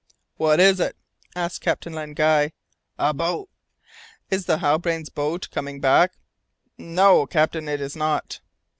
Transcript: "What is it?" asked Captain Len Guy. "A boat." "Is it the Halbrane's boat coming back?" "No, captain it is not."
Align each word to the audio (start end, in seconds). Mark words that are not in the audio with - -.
"What 0.37 0.59
is 0.59 0.79
it?" 0.79 0.97
asked 1.35 1.61
Captain 1.61 1.93
Len 1.93 2.15
Guy. 2.15 2.53
"A 2.97 3.13
boat." 3.13 3.49
"Is 4.31 4.45
it 4.45 4.47
the 4.47 4.57
Halbrane's 4.57 5.09
boat 5.09 5.47
coming 5.51 5.79
back?" 5.79 6.13
"No, 6.75 7.27
captain 7.27 7.69
it 7.69 7.79
is 7.79 7.95
not." 7.95 8.39